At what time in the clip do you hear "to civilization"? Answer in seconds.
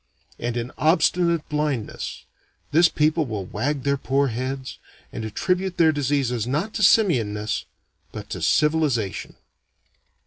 8.31-9.35